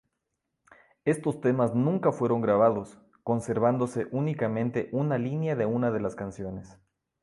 [1.05, 6.75] Estos temas nunca fueron grabados, conservándose únicamente una línea de una de las canciones.